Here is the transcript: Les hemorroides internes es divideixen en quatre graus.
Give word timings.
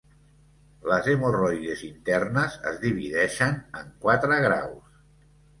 Les 0.91 1.09
hemorroides 1.11 1.83
internes 1.89 2.57
es 2.71 2.81
divideixen 2.87 3.63
en 3.83 3.93
quatre 4.07 4.41
graus. 4.49 5.01